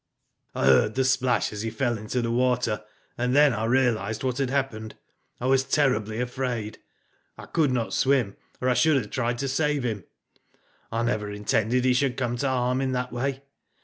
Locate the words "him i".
9.83-11.03